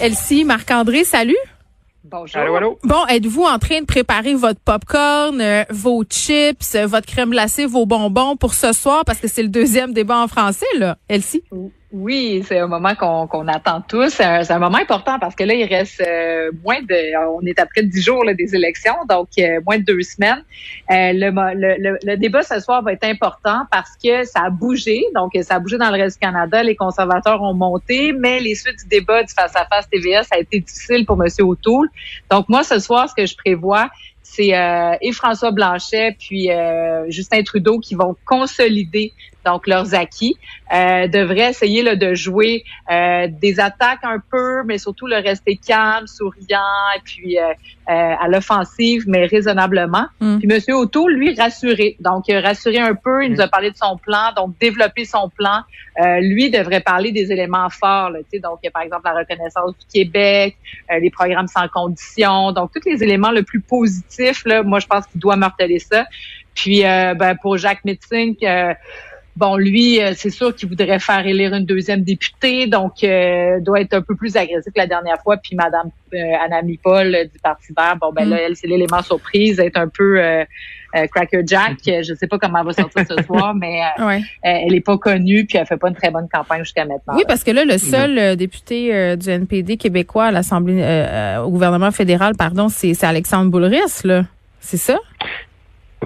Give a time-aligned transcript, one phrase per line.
[0.00, 1.36] Elsie, Marc-André, salut.
[2.04, 2.40] Bonjour.
[2.40, 2.78] Allô, allô?
[2.82, 7.66] Bon, êtes-vous en train de préparer votre popcorn, euh, vos chips, euh, votre crème glacée,
[7.66, 9.04] vos bonbons pour ce soir?
[9.04, 11.44] Parce que c'est le deuxième débat en français, là, Elsie?
[11.92, 14.10] Oui, c'est un moment qu'on attend tous.
[14.10, 17.82] C'est un, moment important parce que là, il reste euh, moins de, on est après
[17.82, 20.44] dix jours là, des élections, donc euh, moins de deux semaines.
[20.88, 25.02] Euh, le, le, le, débat ce soir va être important parce que ça a bougé.
[25.16, 26.62] Donc, ça a bougé dans le reste du Canada.
[26.62, 30.60] Les conservateurs ont monté, mais les suites du débat du face-à-face TVA, ça a été
[30.60, 31.28] difficile pour M.
[31.40, 31.88] O'Toole.
[32.30, 33.88] Donc, moi, ce soir, ce que je prévois,
[34.32, 39.12] c'est euh, et François Blanchet puis euh, Justin Trudeau qui vont consolider
[39.44, 40.36] donc leurs acquis,
[40.72, 45.56] euh, devraient essayer là, de jouer euh, des attaques un peu, mais surtout le rester
[45.56, 46.60] calme, souriant,
[46.96, 47.52] et puis euh,
[47.86, 50.06] à l'offensive, mais raisonnablement.
[50.20, 50.38] Mm.
[50.38, 51.96] Puis Monsieur O'Toole, lui, rassuré.
[52.00, 53.50] Donc, rassuré un peu, il nous a mm.
[53.50, 55.62] parlé de son plan, donc développer son plan.
[56.20, 60.56] lui devrait parler des éléments forts, là, donc par exemple la reconnaissance du Québec,
[60.88, 64.19] les programmes sans condition, donc tous les éléments le plus positifs.
[64.64, 66.06] Moi, je pense qu'il doit marteler ça.
[66.54, 68.36] Puis, ben, pour Jacques Metzing,
[69.40, 73.80] Bon, lui, euh, c'est sûr qu'il voudrait faire élire une deuxième députée, donc euh, doit
[73.80, 75.38] être un peu plus agressif que la dernière fois.
[75.38, 78.40] Puis Madame euh, Anna Paul du Parti vert, bon ben là, mm.
[78.44, 80.44] elle, c'est l'élément surprise, elle est un peu euh,
[80.92, 81.78] Cracker Jack.
[81.86, 83.80] Je sais pas comment elle va sortir ce soir, mais
[84.42, 87.14] elle est pas connue, puis elle fait pas une très bonne campagne jusqu'à maintenant.
[87.16, 90.84] Oui, parce que là, le seul député du NPD québécois à l'Assemblée,
[91.42, 94.26] au gouvernement fédéral, pardon, c'est Alexandre Boulris, là.
[94.60, 94.98] C'est ça?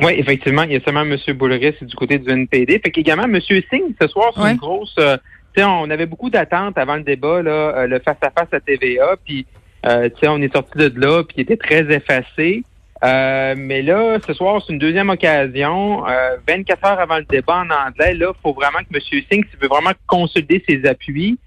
[0.03, 1.17] Oui, effectivement, il y a seulement M.
[1.35, 2.81] Boulris du côté du NPD.
[2.81, 3.41] Fait qu'également, M.
[3.41, 4.95] Singh, ce soir, c'est une grosse...
[4.99, 5.17] Euh,
[5.63, 9.47] on avait beaucoup d'attentes avant le débat, là, euh, le face-à-face -à, TVA, puis
[9.87, 12.65] euh, on est sorti de là, puis il était très effacé.
[13.05, 16.03] Euh, mais là, ce soir, c'est une deuxième occasion.
[16.49, 19.01] 24 heures avant le débat en anglais, là, il faut vraiment que M.
[19.31, 21.39] Singh, s'il veut vraiment consolider ses appuis,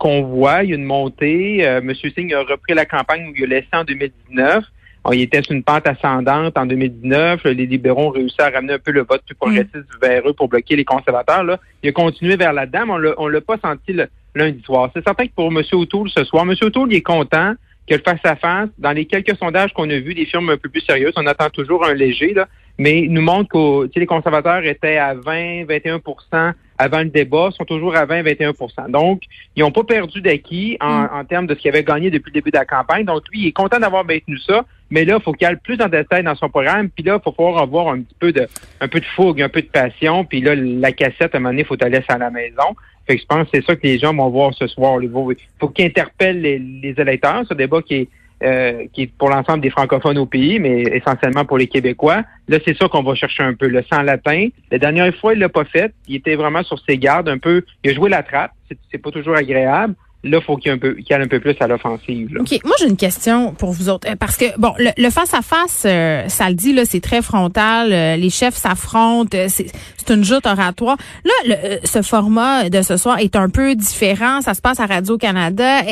[0.00, 1.60] qu'on voit, il y a une montée.
[1.60, 1.94] M.
[1.94, 4.64] Singh a repris la campagne où il a laissé en 2019.
[5.08, 7.44] On il était sur une pente ascendante en 2019.
[7.44, 10.02] Les libéraux ont réussi à ramener un peu le vote plus progressiste mm.
[10.02, 11.44] vers eux pour bloquer les conservateurs.
[11.44, 11.58] Là.
[11.82, 12.90] Il a continué vers la dame.
[12.90, 14.90] On ne l'a pas senti le, lundi soir.
[14.94, 15.62] C'est certain que pour M.
[15.72, 16.54] O'Toole ce soir, M.
[16.60, 17.54] O'Toole il est content
[17.88, 20.82] que le face-à-face, dans les quelques sondages qu'on a vus, des firmes un peu plus
[20.82, 22.46] sérieuses, on attend toujours un léger, là,
[22.78, 27.64] mais il nous montre que les conservateurs étaient à 20, 21% avant le débat, sont
[27.64, 29.22] toujours à 20, 21% Donc,
[29.56, 31.10] ils n'ont pas perdu d'acquis en, mm.
[31.12, 33.04] en, termes de ce qu'ils avaient gagné depuis le début de la campagne.
[33.04, 35.80] Donc, lui, il est content d'avoir maintenu ça, mais là, il faut qu'il aille plus
[35.82, 36.88] en détail dans son programme.
[36.88, 38.46] Puis là, il faut pouvoir avoir un petit peu de
[38.80, 40.24] un peu de fougue, un peu de passion.
[40.24, 42.76] Puis là, la cassette, à un moment donné, il faut la laisser à la maison.
[43.08, 45.02] Fait que je pense que c'est ça que les gens vont voir ce soir.
[45.02, 47.42] Il faut qu'ils interpellent les, les électeurs.
[47.48, 48.08] Ce débat qui est
[48.42, 52.22] euh, qui est pour l'ensemble des francophones au pays, mais essentiellement pour les Québécois.
[52.48, 54.48] Là, c'est ça qu'on va chercher un peu, le sang latin.
[54.70, 55.92] La dernière fois, il l'a pas fait.
[56.06, 57.62] Il était vraiment sur ses gardes, un peu.
[57.84, 58.52] Il a joué la trappe.
[58.90, 59.94] C'est pas toujours agréable
[60.24, 62.36] là, faut qu'il y ait un peu, qu'il aille un peu plus à l'offensive.
[62.40, 62.58] OK.
[62.64, 64.08] Moi, j'ai une question pour vous autres.
[64.10, 67.92] Euh, parce que, bon, le face-à-face, euh, ça le dit, là, c'est très frontal.
[67.92, 69.36] Euh, les chefs s'affrontent.
[69.48, 69.70] c'est,
[70.10, 70.96] une joute oratoire.
[71.24, 74.40] Là, ce format de ce soir est un peu différent.
[74.40, 75.82] Ça se passe à Radio-Canada.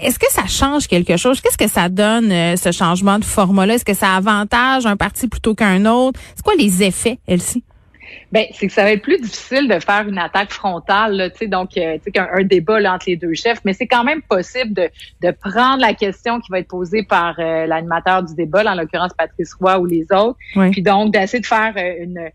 [0.00, 1.40] Est-ce que ça change quelque chose?
[1.40, 3.74] Qu'est-ce que ça donne, ce changement de format-là?
[3.74, 6.18] Est-ce que ça avantage un parti plutôt qu'un autre?
[6.34, 7.62] C'est quoi les effets, Elsie?
[8.32, 11.46] Ben, c'est que ça va être plus difficile de faire une attaque frontale, tu sais,
[11.48, 14.22] donc euh, tu sais un, débat là, entre les deux chefs, mais c'est quand même
[14.22, 14.88] possible de,
[15.20, 19.12] de prendre la question qui va être posée par euh, l'animateur du débat, en l'occurrence
[19.12, 20.38] Patrice Roy ou les autres,
[20.70, 22.30] puis donc d'essayer de faire euh, une,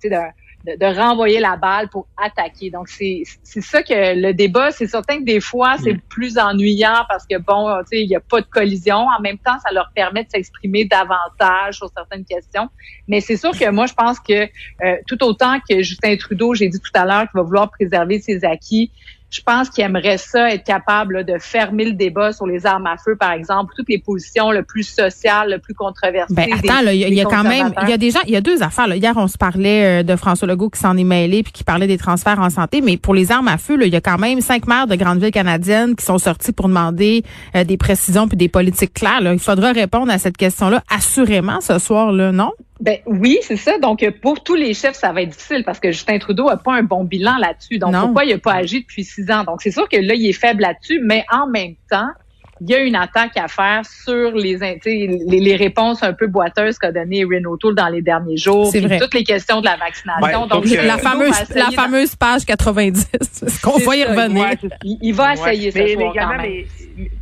[0.00, 0.32] tu sais,
[0.64, 2.70] de, renvoyer la balle pour attaquer.
[2.70, 6.00] Donc, c'est ça que le débat, c'est certain que des fois, c'est mm.
[6.08, 8.96] plus ennuyant parce que, bon, tu sais, il n'y a pas de collision.
[8.96, 12.68] En même temps, ça leur permet de s'exprimer davantage sur certaines questions.
[13.08, 16.68] Mais c'est sûr que moi, je pense que euh, tout autant que Justin Trudeau, j'ai
[16.68, 18.92] dit tout à l'heure qu'il va vouloir préserver ses acquis,
[19.30, 22.96] je pense qu'il aimerait ça être capable de fermer le débat sur les armes à
[22.96, 26.34] feu, par exemple, toutes les positions le plus sociales, le plus controversées.
[26.34, 28.40] Ben, attends, il y, a quand même, il y a des gens, il y a
[28.40, 28.88] deux affaires.
[28.88, 28.96] Là.
[28.96, 31.86] Hier, on se parlait euh, de François Legault qui s'en est mêlé puis qui parlait
[31.86, 34.40] des transferts en santé, mais pour les armes à feu, il y a quand même
[34.40, 37.22] cinq maires de grandes villes canadiennes qui sont sortis pour demander
[37.54, 39.20] euh, des précisions puis des politiques claires.
[39.22, 42.50] Il faudra répondre à cette question-là assurément ce soir, là, non?
[42.80, 43.78] Ben oui, c'est ça.
[43.78, 46.74] Donc pour tous les chefs, ça va être difficile parce que Justin Trudeau a pas
[46.74, 47.78] un bon bilan là-dessus.
[47.78, 49.44] Donc pourquoi il a pas agi depuis six ans?
[49.44, 52.10] Donc c'est sûr que là il est faible là-dessus, mais en même temps,
[52.62, 56.78] il y a une attaque à faire sur les, les, les réponses un peu boiteuses
[56.78, 58.66] qu'a donné Renault Tool dans les derniers jours.
[58.70, 58.98] C'est vrai.
[58.98, 60.46] Toutes les questions de la vaccination.
[60.46, 63.08] Donc, la fameuse, la fameuse page 90.
[63.14, 64.46] Est-ce qu'on va y revenir?
[64.84, 65.80] il, va essayer ça.
[65.80, 66.66] Mais,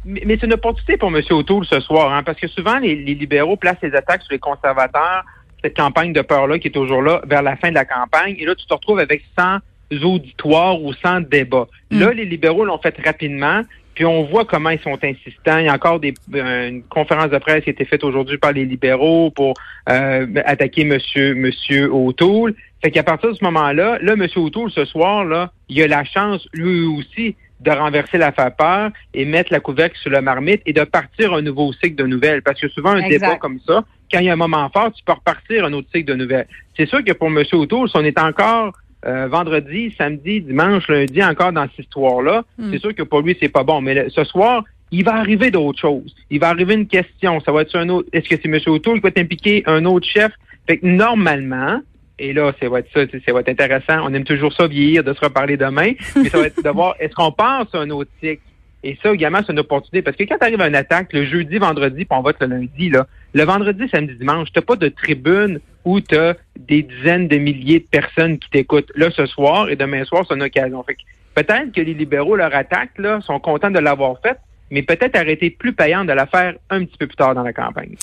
[0.04, 1.22] mais, mais c'est une opportunité pour M.
[1.30, 4.40] O'Toole ce soir, hein, parce que souvent, les, les libéraux placent les attaques sur les
[4.40, 5.24] conservateurs
[5.62, 8.36] cette campagne de peur-là qui est toujours là vers la fin de la campagne.
[8.38, 9.58] Et là, tu te retrouves avec 100
[10.02, 11.66] auditoires ou 100 débats.
[11.90, 12.00] Mm.
[12.00, 13.62] Là, les libéraux l'ont fait rapidement.
[13.94, 15.58] Puis on voit comment ils sont insistants.
[15.58, 18.52] Il y a encore des, une conférence de presse qui a été faite aujourd'hui par
[18.52, 19.54] les libéraux pour
[19.88, 22.54] euh, attaquer Monsieur Monsieur O'Toole.
[22.80, 26.04] Fait qu'à partir de ce moment-là, là, Monsieur O'Toole, ce soir, là, il a la
[26.04, 30.72] chance, lui aussi, de renverser la vapeur et mettre la couvercle sur le marmite et
[30.72, 32.42] de partir un nouveau cycle de nouvelles.
[32.42, 35.02] Parce que souvent, un débat comme ça, quand il y a un moment fort, tu
[35.04, 36.46] peux repartir un autre cycle de nouvelles.
[36.76, 37.42] C'est sûr que pour M.
[37.52, 38.72] O'Toole, si on est encore
[39.06, 42.70] euh, vendredi, samedi, dimanche, lundi, encore dans cette histoire-là, hmm.
[42.72, 43.80] c'est sûr que pour lui, c'est pas bon.
[43.80, 46.14] Mais ce soir, il va arriver d'autres choses.
[46.30, 47.40] Il va arriver une question.
[47.40, 48.08] Ça va être un autre.
[48.12, 48.58] Est-ce que c'est M.
[48.66, 50.32] O'Toole qui va t'impliquer un autre chef?
[50.66, 51.80] Fait que normalement,
[52.18, 54.00] et là, ça va être ça, ça va être intéressant.
[54.02, 55.92] On aime toujours ça vieillir, de se reparler demain.
[56.16, 58.42] Mais ça va être de voir est-ce qu'on pense à un autre cycle?
[58.84, 60.02] Et ça, également, c'est une opportunité.
[60.02, 62.46] Parce que quand tu arrives à une attaque, le jeudi, vendredi, puis on vote le
[62.46, 67.28] lundi, là, le vendredi, samedi, dimanche, t'as pas de tribune où tu as des dizaines
[67.28, 68.92] de milliers de personnes qui t'écoutent.
[68.94, 70.82] Là, ce soir et demain soir, c'est une occasion.
[70.84, 70.96] Fait
[71.34, 74.38] peut-être que les libéraux, leur attaque, là, sont contents de l'avoir faite,
[74.70, 77.52] mais peut-être arrêter plus payant de la faire un petit peu plus tard dans la
[77.52, 77.96] campagne.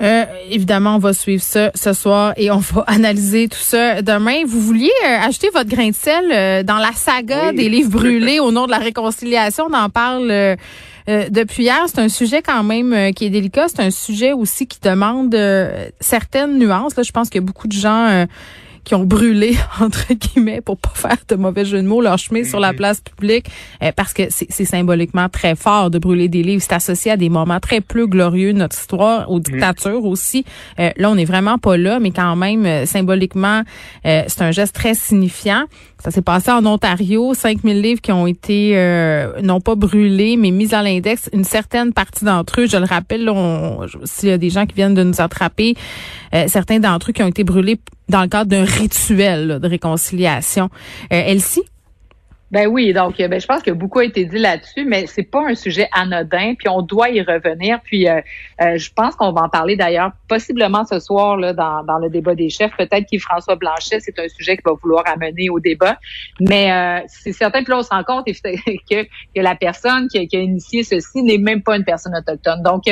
[0.00, 4.42] Euh, évidemment, on va suivre ça ce soir et on va analyser tout ça demain.
[4.46, 8.40] Vous vouliez euh, acheter votre grain de sel euh, dans la saga des livres brûlés
[8.40, 9.66] au nom de la réconciliation.
[9.70, 10.56] On en parle
[11.06, 11.84] depuis hier.
[11.86, 13.66] C'est un sujet quand même qui est délicat.
[13.68, 15.36] C'est un sujet aussi qui demande
[16.00, 16.96] certaines nuances.
[16.96, 18.26] Là, je pense qu'il y a beaucoup de gens
[18.84, 22.44] qui ont brûlé, entre guillemets, pour pas faire de mauvais jeu de mots, leur chemin
[22.44, 22.76] sur la mhm.
[22.76, 23.46] place publique,
[23.82, 26.62] euh, parce que c'est symboliquement très fort de brûler des livres.
[26.62, 29.42] C'est associé à des moments très plus glorieux de notre histoire, aux mhm.
[29.42, 30.44] dictatures aussi.
[30.78, 33.62] Euh, là, on n'est vraiment pas là, mais quand même, euh, symboliquement,
[34.04, 35.64] c'est un geste très signifiant.
[36.02, 38.74] Ça s'est passé en Ontario, 5000 livres qui ont été
[39.42, 41.30] non pas brûlés, mais mis à l'index.
[41.32, 43.30] Une certaine partie d'entre eux, je le rappelle,
[44.04, 45.74] s'il y a des gens qui viennent de nous attraper,
[46.46, 47.78] certains d'entre eux qui ont été brûlés
[48.08, 50.68] dans le cadre d'un rituel de réconciliation.
[51.12, 51.62] Euh, Elsie?
[52.54, 55.44] Ben oui, donc ben, je pense que beaucoup a été dit là-dessus, mais c'est pas
[55.44, 57.80] un sujet anodin, puis on doit y revenir.
[57.82, 58.20] Puis euh,
[58.60, 62.08] euh, je pense qu'on va en parler d'ailleurs possiblement ce soir là, dans, dans le
[62.10, 62.70] débat des chefs.
[62.76, 65.98] Peut-être qu'Yves-François Blanchet, c'est un sujet qu'il va vouloir amener au débat.
[66.38, 70.24] Mais euh, c'est certain, que là, on se rend compte que, que la personne qui,
[70.28, 72.62] qui a initié ceci n'est même pas une personne autochtone.
[72.62, 72.84] Donc,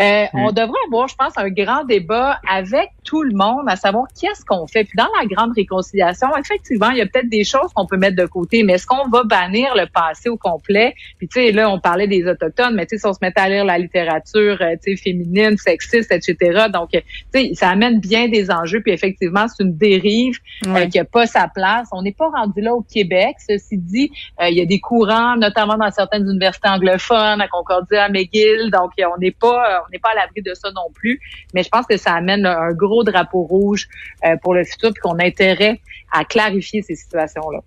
[0.00, 0.52] euh, on hmm.
[0.52, 4.68] devrait avoir, je pense, un grand débat avec tout le monde à savoir qu'est-ce qu'on
[4.68, 4.84] fait.
[4.84, 8.14] Puis dans la grande réconciliation, effectivement, il y a peut-être des choses qu'on peut mettre
[8.14, 10.94] de côté, mais est-ce qu'on va bannir le passé au complet?
[11.18, 13.40] Puis tu sais, là, on parlait des autochtones, mais tu sais, si on se mettait
[13.40, 16.66] à lire la littérature, euh, tu sais, féminine, sexiste, etc.
[16.72, 17.00] Donc, tu
[17.34, 18.80] sais, ça amène bien des enjeux.
[18.80, 20.36] Puis effectivement, c'est une dérive
[20.68, 21.88] euh, qui a pas sa place.
[21.90, 23.34] On n'est pas rendu là au Québec.
[23.48, 28.08] Ceci dit, il y a des courants, notamment dans certaines universités anglophones, à Concordia, à
[28.08, 28.70] McGill.
[28.70, 31.20] Donc, on n'est pas on n'est pas à l'abri de ça non plus.
[31.54, 33.88] Mais je pense que ça amène un gros drapeau rouge
[34.24, 35.80] euh, pour le futur, puis qu'on a intérêt
[36.12, 37.60] à clarifier ces situations-là.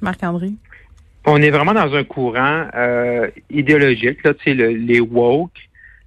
[0.00, 0.50] Marc-André?
[1.26, 5.50] On est vraiment dans un courant euh, idéologique, là, tu sais, les woke.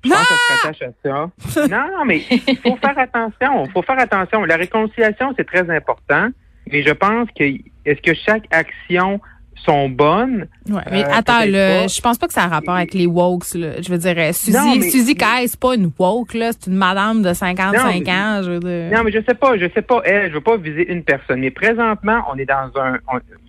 [0.03, 1.67] Je pense que ça s'attache à ça.
[1.67, 3.65] non, mais il faut faire attention.
[3.65, 4.43] Il faut faire attention.
[4.45, 6.29] La réconciliation, c'est très important.
[6.71, 7.43] Mais je pense que
[7.85, 9.19] est-ce que chaque action
[9.65, 10.47] sont bonnes.
[10.69, 13.53] Ouais, mais euh, attends, là, je pense pas que ça a rapport avec les wokes.
[13.55, 13.81] Là.
[13.81, 16.69] Je veux dire, euh, Suzy, non, mais, Suzy Kay, c'est pas une woke, là, c'est
[16.69, 18.41] une madame de 55 ans.
[18.43, 18.97] Je veux dire.
[18.97, 21.39] Non, mais je sais pas, je sais pas elle, je veux pas viser une personne.
[21.39, 22.97] Mais présentement, on est dans un,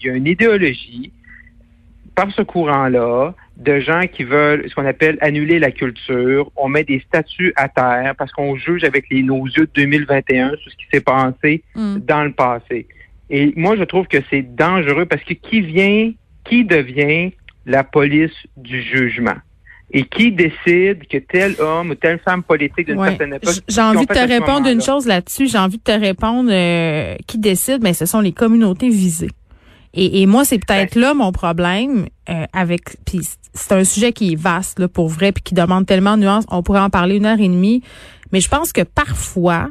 [0.00, 1.12] il y a une idéologie
[2.14, 6.50] par ce courant-là de gens qui veulent ce qu'on appelle annuler la culture.
[6.56, 10.50] On met des statuts à terre parce qu'on juge avec les, nos yeux de 2021
[10.56, 11.98] sur ce qui s'est passé mm.
[11.98, 12.86] dans le passé.
[13.32, 16.12] Et moi, je trouve que c'est dangereux parce que qui vient,
[16.44, 17.32] qui devient
[17.64, 19.36] la police du jugement?
[19.94, 23.56] Et qui décide que tel homme ou telle femme politique d'une certaine époque.
[23.68, 25.48] J'ai envie de te répondre une chose là-dessus.
[25.48, 29.30] J'ai envie de te répondre euh, qui décide, mais ce sont les communautés visées.
[29.92, 32.96] Et, moi, c'est peut-être là mon problème euh, avec.
[33.04, 33.20] Puis
[33.52, 36.44] c'est un sujet qui est vaste là pour vrai, puis qui demande tellement de nuances.
[36.50, 37.82] On pourrait en parler une heure et demie,
[38.32, 39.68] mais je pense que parfois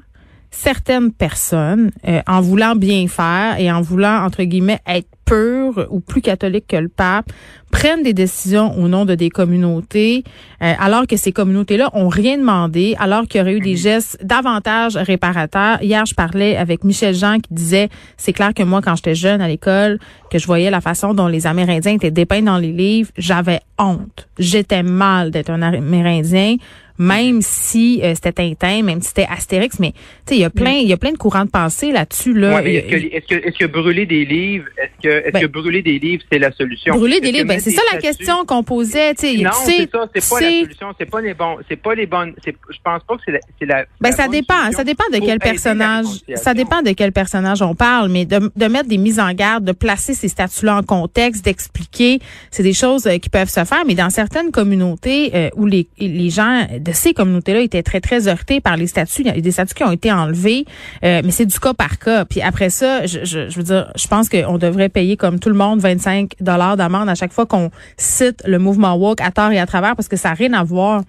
[0.51, 6.01] certaines personnes, euh, en voulant bien faire et en voulant, entre guillemets, être pur ou
[6.01, 7.31] plus catholique que le pape,
[7.72, 10.25] prennent des décisions au nom de des communautés,
[10.62, 14.17] euh, alors que ces communautés-là ont rien demandé, alors qu'il y aurait eu des gestes
[14.22, 15.81] davantage réparateurs.
[15.81, 19.39] Hier, je parlais avec Michel Jean qui disait, c'est clair que moi, quand j'étais jeune
[19.39, 23.12] à l'école, que je voyais la façon dont les Amérindiens étaient dépeints dans les livres,
[23.17, 24.27] j'avais honte.
[24.38, 26.58] J'étais mal d'être un Amérindien
[26.98, 29.98] même si euh, c'était Tintin, même si c'était Astérix, mais tu
[30.29, 32.62] sais, il y a plein, il y a plein de courants de pensée là-dessus là.
[32.63, 36.00] est-ce que, est-ce que, est-ce que brûler des livres, est-ce est-ce Ben- que brûler des
[36.00, 36.95] livres, c'est la solution?
[36.95, 39.13] Brûler Est-ce des que livres, ben, c'est des ça la question qu'on posait.
[39.15, 41.95] tu sais, Non, c'est ça, c'est pas la solution, c'est pas les bons, c'est pas
[41.95, 43.86] les bonnes, c'est, je pense pas que c'est la, c'est la.
[44.00, 46.05] Ben la ça bonne dépend, ça dépend de quel personnage,
[46.36, 49.63] ça dépend de quel personnage on parle, mais de, de mettre des mises en garde,
[49.63, 52.19] de placer ces statuts-là en contexte, d'expliquer,
[52.51, 55.88] c'est des choses euh, qui peuvent se faire, mais dans certaines communautés euh, où les,
[56.00, 59.39] les gens de ces communautés-là étaient très très heurtés par les statuts, il y a
[59.39, 60.65] des statuts qui ont été enlevés,
[61.03, 62.25] euh, mais c'est du cas par cas.
[62.25, 65.50] Puis après ça, je, je, je veux dire, je pense qu'on devrait payer comme tout
[65.50, 69.51] le monde 25 dollars d'amende à chaque fois qu'on cite le mouvement woke à tort
[69.51, 71.01] et à travers, parce que ça n'a rien à voir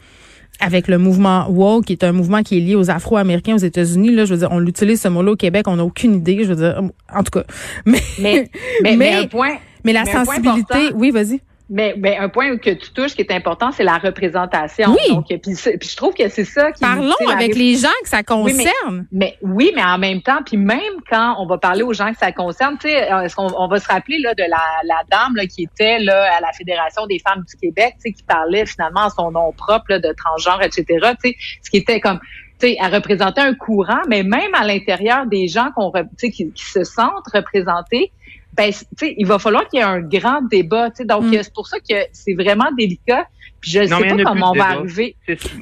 [0.60, 4.10] avec le mouvement woke, qui est un mouvement qui est lié aux Afro-Américains aux États-Unis.
[4.10, 6.40] Là, je veux dire, on l'utilise ce mot-là au Québec, on n'a aucune idée.
[6.44, 6.80] Je veux dire,
[7.12, 7.44] en tout cas,
[7.86, 8.50] mais Mais,
[8.82, 11.40] mais, mais, Mais- un point, mais la sensibilité, oui, vas-y.
[11.72, 14.90] Mais, mais un point que tu touches qui est important, c'est la représentation.
[14.94, 15.14] Oui.
[15.14, 16.80] Donc, puis, je trouve que c'est ça qui.
[16.80, 19.06] Parlons avec les gens que ça Oui, mais- concerne.
[19.10, 20.78] Mais oui, mais en même temps, puis même
[21.10, 23.68] quand on va parler aux gens que ça concerne, tu sais, euh, est-ce qu'on on
[23.68, 27.06] va se rappeler là de la, la dame là, qui était là à la Fédération
[27.06, 30.12] des femmes du Québec, tu sais, qui parlait finalement en son nom propre là, de
[30.16, 30.84] transgenre, etc.
[31.22, 32.20] Tu sais, ce qui était comme
[32.60, 36.26] tu sais, elle représentait un courant, mais même à l'intérieur des gens qu'on, re- tu
[36.26, 38.12] sais, qui, qui se sentent représentés,
[38.56, 40.90] ben, tu sais, il va falloir qu'il y ait un grand débat.
[40.90, 41.42] Tu sais, donc Mm.
[41.42, 43.26] c'est pour ça que c'est vraiment délicat.
[43.60, 45.14] Puis je ne sais mais pas comment on va arriver.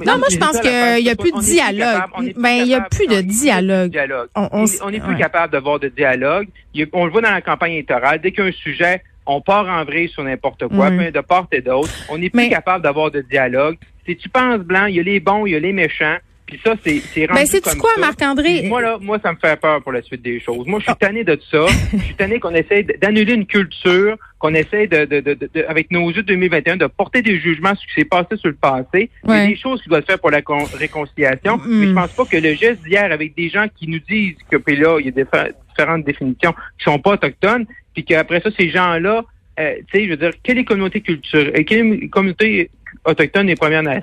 [0.06, 2.32] Non, moi, je pense qu'il l'affaire, y a plus de dialogue.
[2.36, 3.96] Ben, il y a capable- plus de dialogue.
[4.34, 6.48] On- n'est plus capable d'avoir de dialogue.
[6.94, 8.20] On le voit dans la campagne électorale.
[8.22, 11.20] Dès qu'il y a un sujet, on part en vrille sur n'importe quoi, peu de
[11.20, 11.90] part et d'autre.
[12.08, 13.76] On n'est plus Mais- capable d'avoir de dialogue.
[14.06, 16.16] Si tu penses blanc, il y a les bons, il y a les méchants.
[16.50, 17.90] Puis ça, c'est c'est rendu Ben, sais-tu comme quoi.
[17.98, 18.62] Marc-André?
[18.64, 20.66] Moi, là, moi, ça me fait peur pour la suite des choses.
[20.66, 20.92] Moi, je Ah.
[20.92, 21.64] suis tanné de ça.
[21.92, 25.64] Je suis tanné qu'on essaie d- d'annuler une culture, qu'on essaie de, de, de, de-
[25.68, 28.48] avec nos yeux de 2021, de porter des jugements sur ce qui s'est passé sur
[28.48, 29.10] le passé.
[29.24, 31.56] Il y a des choses qui doivent se faire pour la con- réconciliation.
[31.58, 31.62] Mm.
[31.66, 34.56] Mais je pense pas que le geste d'hier avec des gens qui nous disent que,
[34.56, 35.24] puis là, il y a des
[35.70, 39.24] différentes définitions qui sont pas autochtones, puis qu'après ça, ces gens-là,
[39.58, 42.70] euh, tu sais, je veux dire, quelles communautés culturelles, euh, quelles communautés
[43.04, 44.00] autochtones et Premières Na-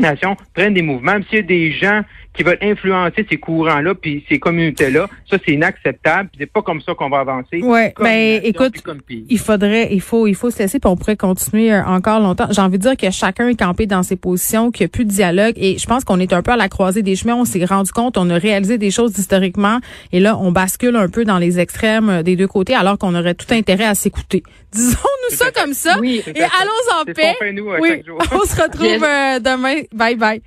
[0.00, 2.02] Nations prennent des mouvements, s'il y des gens
[2.34, 6.94] qui veulent influencer ces courants-là, puis ces communautés-là, ça, c'est inacceptable, c'est pas comme ça
[6.94, 7.60] qu'on va avancer.
[7.62, 8.82] Ouais, Comme ben, nation, écoute,
[9.28, 12.48] il faudrait, il faut, il faut se laisser, puis on pourrait continuer euh, encore longtemps.
[12.50, 15.04] J'ai envie de dire que chacun est campé dans ses positions, qu'il n'y a plus
[15.04, 17.36] de dialogue, et je pense qu'on est un peu à la croisée des chemins.
[17.36, 19.78] On s'est rendu compte, on a réalisé des choses historiquement,
[20.12, 23.14] et là, on bascule un peu dans les extrêmes euh, des deux côtés, alors qu'on
[23.14, 24.42] aurait tout intérêt à s'écouter.
[24.72, 26.20] Disons-nous ça comme ça, Oui.
[26.26, 27.12] Et allons en paix.
[27.38, 29.82] qu'on fait, nous, à Oui, on se retrouve euh, demain.
[29.92, 30.42] Bye bye.